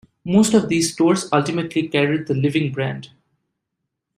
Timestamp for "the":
2.25-2.33